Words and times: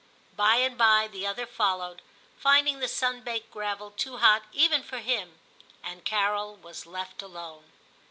By 0.35 0.55
and 0.55 0.79
by 0.79 1.07
the 1.07 1.27
other 1.27 1.45
followed, 1.45 2.01
finding 2.35 2.79
the 2.79 2.87
sun 2.87 3.21
baked 3.21 3.51
gravel 3.51 3.91
too 3.91 4.17
hot 4.17 4.41
even 4.51 4.81
for 4.81 4.97
him, 4.97 5.39
and 5.83 6.03
Carol 6.05 6.55
was 6.55 6.87
left 6.87 7.21
alone. 7.21 7.71